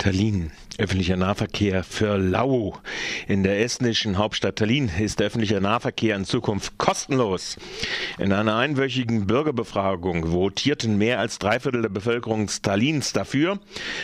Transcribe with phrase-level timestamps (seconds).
[0.00, 0.50] Tallinn.
[0.78, 2.78] Öffentlicher Nahverkehr für Lau.
[3.26, 7.56] In der estnischen Hauptstadt Tallinn ist der öffentliche Nahverkehr in Zukunft kostenlos.
[8.18, 13.58] In einer einwöchigen Bürgerbefragung votierten mehr als drei Viertel der Bevölkerung Tallinns dafür,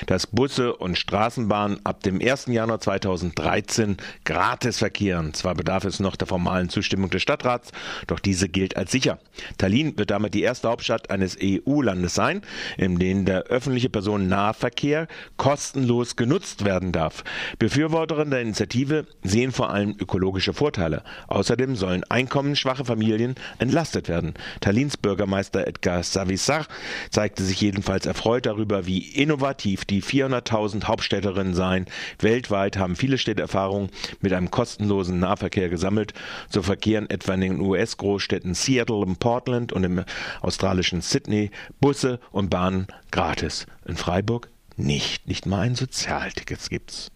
[0.07, 2.47] dass Busse und Straßenbahnen ab dem 1.
[2.47, 5.35] Januar 2013 gratis verkehren.
[5.35, 7.73] Zwar bedarf es noch der formalen Zustimmung des Stadtrats,
[8.07, 9.19] doch diese gilt als sicher.
[9.59, 12.43] Tallinn wird damit die erste Hauptstadt eines EU-Landes sein,
[12.77, 17.25] in dem der öffentliche Personennahverkehr kostenlos genutzt werden darf.
[17.59, 21.03] Befürworterinnen der Initiative sehen vor allem ökologische Vorteile.
[21.29, 24.35] Außerdem sollen einkommensschwache Familien entlastet werden.
[24.61, 26.67] Tallinns Bürgermeister Edgar Savissar
[27.11, 31.87] zeigte sich jedenfalls erfreut darüber, wie innovativ die 400.000 Hauptstädterinnen seien.
[32.21, 36.15] Weltweit haben viele Städte Erfahrung mit einem kostenlosen Nahverkehr gesammelt.
[36.49, 40.05] So verkehren etwa in den US-Großstädten Seattle und Portland und im
[40.41, 43.67] australischen Sydney Busse und Bahnen gratis.
[43.87, 45.27] In Freiburg nicht.
[45.27, 47.11] Nicht mal ein Sozialticket gibt's.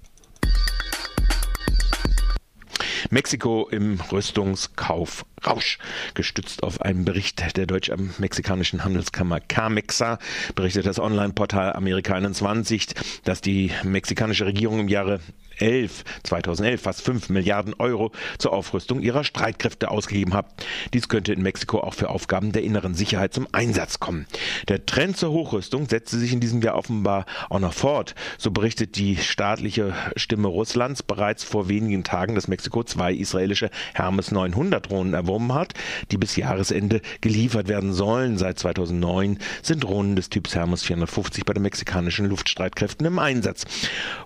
[3.08, 5.78] Mexiko im Rüstungskauf Rausch.
[6.14, 10.18] Gestützt auf einen Bericht der deutsch-mexikanischen Handelskammer Camexa
[10.54, 12.88] berichtet das Online-Portal Amerika 21,
[13.24, 15.20] dass die mexikanische Regierung im Jahre
[15.60, 20.46] 2011, 2011 fast 5 Milliarden Euro zur Aufrüstung ihrer Streitkräfte ausgegeben hat.
[20.94, 24.26] Dies könnte in Mexiko auch für Aufgaben der inneren Sicherheit zum Einsatz kommen.
[24.68, 28.14] Der Trend zur Hochrüstung setzte sich in diesem Jahr offenbar auch noch fort.
[28.38, 34.30] So berichtet die staatliche Stimme Russlands bereits vor wenigen Tagen, dass Mexiko zwei israelische Hermes
[34.30, 35.74] 900 Drohnen erworben hat,
[36.10, 38.38] die bis Jahresende geliefert werden sollen.
[38.38, 43.64] Seit 2009 sind Drohnen des Typs Hermes 450 bei den mexikanischen Luftstreitkräften im Einsatz.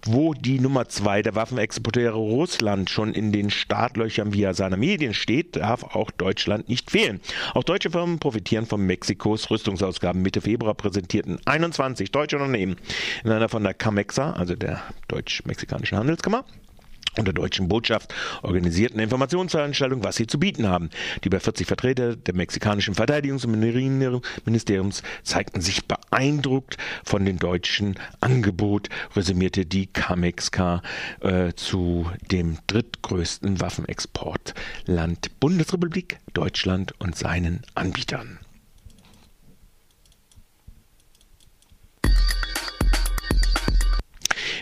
[0.04, 5.56] Wo die Nummer zwei der Waffenexporteure Russland schon in den Startlöchern via seiner Medien steht,
[5.56, 7.20] darf auch Deutschland nicht fehlen.
[7.54, 10.22] Auch deutsche Firmen profitieren von Mexikos Rüstungsausgaben.
[10.22, 12.76] Mitte Februar präsentierten 21 deutsche Unternehmen
[13.24, 16.44] in einer von der CAMEXA, also der deutsch-mexikanischen Handelskammer,
[17.18, 20.90] und der deutschen Botschaft organisierten Informationsveranstaltung, was sie zu bieten haben.
[21.22, 23.58] Die über 40 Vertreter der mexikanischen Verteidigungs- und
[24.44, 30.82] Ministeriums zeigten sich beeindruckt von dem deutschen Angebot, resümierte die Kamexka
[31.20, 38.43] äh, zu dem drittgrößten Waffenexportland Bundesrepublik Deutschland und seinen Anbietern.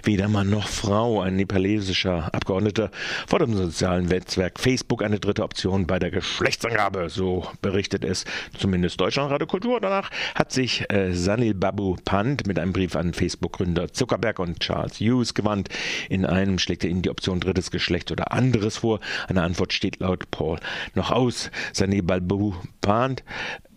[0.05, 2.91] Weder Mann noch Frau, ein nepalesischer Abgeordneter,
[3.29, 7.09] fordert im sozialen Netzwerk Facebook eine dritte Option bei der Geschlechtsangabe.
[7.09, 8.25] So berichtet es
[8.59, 9.81] zumindest Deutschlandradio Kultur.
[9.81, 14.99] Danach hat sich äh, Sanil Babu Pant mit einem Brief an Facebook-Gründer Zuckerberg und Charles
[14.99, 15.69] Hughes gewandt.
[16.09, 18.99] In einem schlägt er ihnen die Option drittes Geschlecht oder anderes vor.
[19.29, 20.59] Eine Antwort steht laut Paul
[20.95, 21.53] noch aus.
[21.73, 23.23] Sanil Babu Pant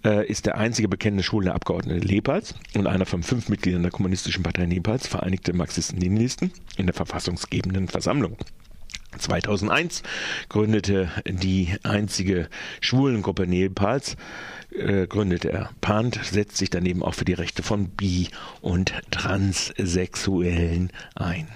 [0.06, 4.44] äh, ist der einzige bekennende schwule Abgeordnete Nepals und einer von fünf Mitgliedern der Kommunistischen
[4.44, 8.38] Partei Nepals, Vereinigte Marxisten-Leninisten, in der verfassungsgebenden Versammlung.
[9.18, 10.04] 2001
[10.50, 12.50] gründete die einzige
[12.82, 14.18] Schwulengruppe Nepals,
[14.72, 15.70] äh, gründete er.
[15.82, 18.28] Pant setzt sich daneben auch für die Rechte von Bi-
[18.62, 21.48] und Transsexuellen ein.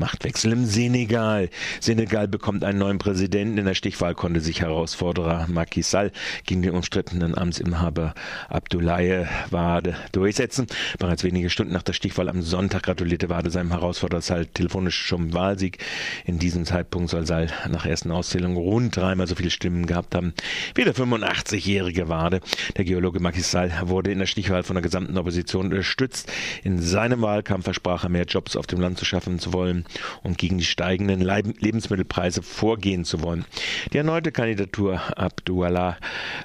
[0.00, 1.50] Machtwechsel im Senegal.
[1.78, 3.58] Senegal bekommt einen neuen Präsidenten.
[3.58, 6.10] In der Stichwahl konnte sich Herausforderer Macky Sall
[6.46, 8.14] gegen den umstrittenen Amtsinhaber
[8.48, 10.68] Abdoulaye Wade durchsetzen.
[10.98, 15.34] Bereits wenige Stunden nach der Stichwahl am Sonntag gratulierte Wade seinem Herausforderer Sall telefonisch zum
[15.34, 15.76] Wahlsieg.
[16.24, 20.32] In diesem Zeitpunkt soll Sall nach ersten Auszählungen rund dreimal so viele Stimmen gehabt haben
[20.74, 22.40] wie der 85-jährige Wade.
[22.78, 26.32] Der Geologe Macky Sall wurde in der Stichwahl von der gesamten Opposition unterstützt.
[26.64, 29.84] In seinem Wahlkampf versprach er mehr Jobs auf dem Land zu schaffen zu wollen
[30.22, 33.44] und gegen die steigenden Lebensmittelpreise vorgehen zu wollen.
[33.92, 35.96] Die erneute Kandidatur Abdullah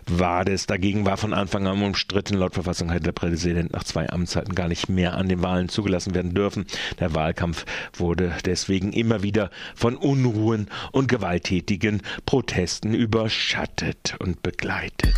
[0.07, 2.35] Wades dagegen war von Anfang an umstritten.
[2.35, 6.15] Laut Verfassung hätte der Präsident nach zwei Amtszeiten gar nicht mehr an den Wahlen zugelassen
[6.15, 6.65] werden dürfen.
[6.99, 15.15] Der Wahlkampf wurde deswegen immer wieder von Unruhen und gewalttätigen Protesten überschattet und begleitet.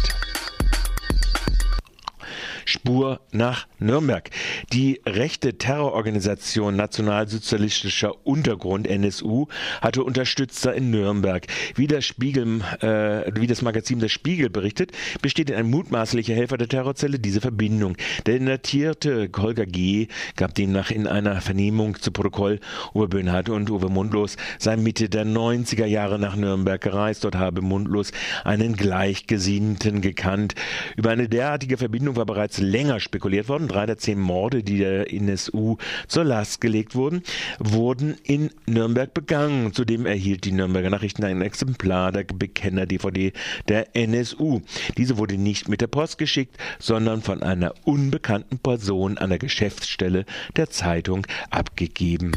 [2.68, 4.30] Spur nach Nürnberg.
[4.74, 9.48] Die rechte Terrororganisation Nationalsozialistischer Untergrund NSU
[9.82, 11.48] hatte Unterstützer in Nürnberg.
[11.76, 14.92] Wie das Spiegel, äh, wie das Magazin Der Spiegel berichtet,
[15.22, 17.96] besteht in ein mutmaßlicher Helfer der Terrorzelle diese Verbindung.
[18.26, 20.08] Der indatierte Holger G.
[20.36, 22.60] gab demnach in einer Vernehmung zu Protokoll,
[22.94, 27.24] Uwe Böhnhardt und Uwe Mundlos sei Mitte der 90er Jahre nach Nürnberg gereist.
[27.24, 28.12] Dort habe Mundlos
[28.44, 30.56] einen Gleichgesinnten gekannt.
[30.98, 33.68] Über eine derartige Verbindung war bereits bereits länger spekuliert worden.
[33.68, 35.78] Drei der zehn Morde, die der NSU
[36.08, 37.24] zur Last gelegt wurden,
[37.60, 39.74] wurden in Nürnberg begangen.
[39.74, 43.34] Zudem erhielt die Nürnberger Nachrichten ein Exemplar der Bekenner-DVD
[43.68, 44.62] der NSU.
[44.98, 50.26] Diese wurde nicht mit der Post geschickt, sondern von einer unbekannten Person an der Geschäftsstelle
[50.56, 52.32] der Zeitung abgegeben.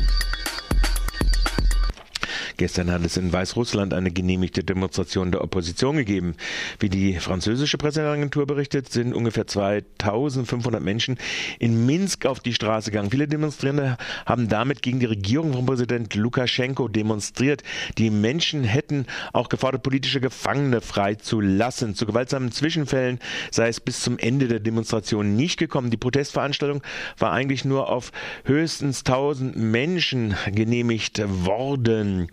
[2.61, 6.35] Gestern hat es in Weißrussland eine genehmigte Demonstration der Opposition gegeben.
[6.79, 11.17] Wie die französische Presseagentur berichtet, sind ungefähr 2500 Menschen
[11.59, 13.11] in Minsk auf die Straße gegangen.
[13.11, 13.97] Viele Demonstrierende
[14.27, 17.62] haben damit gegen die Regierung von Präsident Lukaschenko demonstriert.
[17.97, 21.95] Die Menschen hätten auch gefordert, politische Gefangene freizulassen.
[21.95, 23.21] Zu gewaltsamen Zwischenfällen
[23.51, 25.89] sei es bis zum Ende der Demonstration nicht gekommen.
[25.89, 26.83] Die Protestveranstaltung
[27.17, 28.13] war eigentlich nur auf
[28.45, 32.29] höchstens 1000 Menschen genehmigt worden.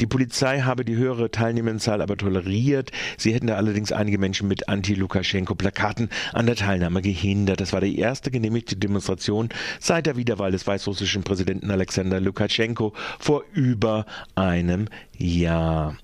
[0.00, 2.90] Die Polizei habe die höhere Teilnehmendenzahl aber toleriert.
[3.16, 7.60] Sie hätten da allerdings einige Menschen mit Anti-Lukaschenko-Plakaten an der Teilnahme gehindert.
[7.60, 9.48] Das war die erste genehmigte Demonstration
[9.80, 15.96] seit der Wiederwahl des weißrussischen Präsidenten Alexander Lukaschenko vor über einem Jahr.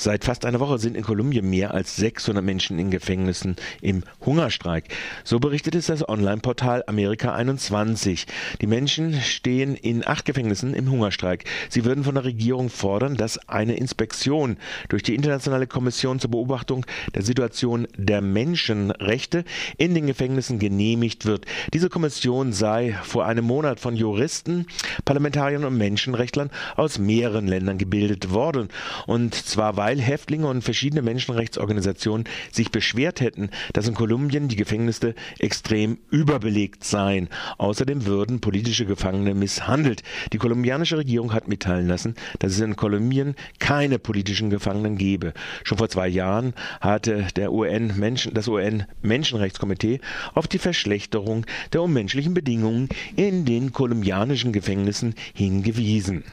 [0.00, 4.84] Seit fast einer Woche sind in Kolumbien mehr als 600 Menschen in Gefängnissen im Hungerstreik.
[5.24, 8.28] So berichtet es das Online-Portal Amerika 21.
[8.60, 11.46] Die Menschen stehen in acht Gefängnissen im Hungerstreik.
[11.68, 14.56] Sie würden von der Regierung fordern, dass eine Inspektion
[14.88, 16.86] durch die Internationale Kommission zur Beobachtung
[17.16, 19.44] der Situation der Menschenrechte
[19.78, 21.44] in den Gefängnissen genehmigt wird.
[21.74, 24.66] Diese Kommission sei vor einem Monat von Juristen,
[25.04, 28.68] Parlamentariern und Menschenrechtlern aus mehreren Ländern gebildet worden.
[29.08, 34.56] Und zwar war weil Häftlinge und verschiedene Menschenrechtsorganisationen sich beschwert hätten, dass in Kolumbien die
[34.56, 37.30] Gefängnisse extrem überbelegt seien.
[37.56, 40.02] Außerdem würden politische Gefangene misshandelt.
[40.34, 45.32] Die kolumbianische Regierung hat mitteilen lassen, dass es in Kolumbien keine politischen Gefangenen gebe.
[45.64, 46.52] Schon vor zwei Jahren
[46.82, 50.00] hatte der UN Menschen, das UN Menschenrechtskomitee
[50.34, 56.24] auf die Verschlechterung der unmenschlichen Bedingungen in den kolumbianischen Gefängnissen hingewiesen.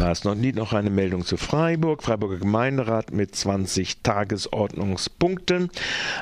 [0.00, 2.02] Last not need noch eine Meldung zu Freiburg.
[2.02, 5.68] Freiburger Gemeinderat mit 20 Tagesordnungspunkten.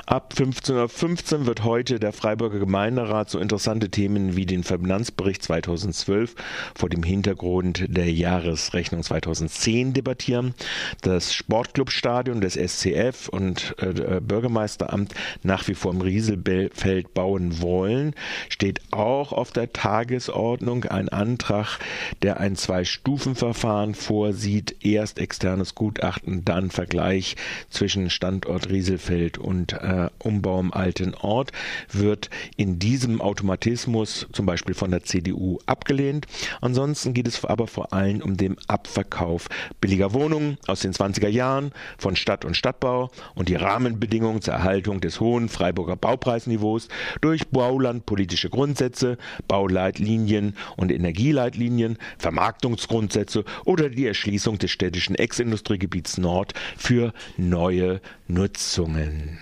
[0.05, 6.35] Ab 15.15 Uhr wird heute der Freiburger Gemeinderat so interessante Themen wie den Finanzbericht 2012
[6.75, 10.55] vor dem Hintergrund der Jahresrechnung 2010 debattieren.
[11.01, 18.13] Das Sportclubstadion des SCF und äh, Bürgermeisteramt nach wie vor im Rieselfeld bauen wollen,
[18.49, 21.79] steht auch auf der Tagesordnung ein Antrag,
[22.21, 24.83] der ein Zwei-Stufen-Verfahren Verfahren vorsieht.
[24.83, 27.35] Erst externes Gutachten, dann Vergleich
[27.69, 31.51] zwischen Standort Rieselfeld und äh, Umbau im alten Ort,
[31.91, 36.25] wird in diesem Automatismus zum Beispiel von der CDU abgelehnt.
[36.61, 39.49] Ansonsten geht es aber vor allem um den Abverkauf
[39.79, 44.99] billiger Wohnungen aus den 20er Jahren von Stadt und Stadtbau und die Rahmenbedingungen zur Erhaltung
[44.99, 46.87] des hohen Freiburger Baupreisniveaus
[47.21, 57.13] durch baulandpolitische Grundsätze, Bauleitlinien und Energieleitlinien, Vermarktungsgrundsätze oder die Erschließung des städtischen Ex-Industriegebiets Nord für
[57.37, 59.39] neue Nutzungen.